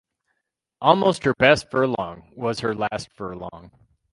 Almost 0.81 1.25
her 1.25 1.35
best 1.35 1.69
furlong 1.69 2.31
was 2.35 2.61
her 2.61 2.73
last 2.73 3.09
furlong. 3.15 3.69